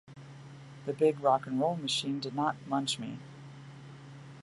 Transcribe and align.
The 0.87 0.93
big 0.93 1.19
rock 1.19 1.45
'n' 1.45 1.59
roll 1.59 1.75
machine 1.75 2.19
did 2.19 2.33
not 2.33 2.55
munch 2.65 2.97
me. 2.97 3.19